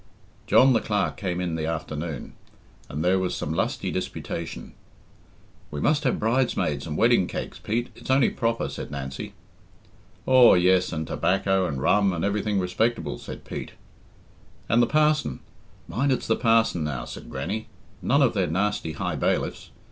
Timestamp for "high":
18.93-19.15